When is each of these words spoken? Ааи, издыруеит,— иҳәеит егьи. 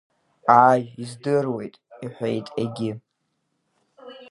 Ааи, 0.63 0.81
издыруеит,— 1.01 1.75
иҳәеит 2.03 2.47
егьи. 2.61 2.91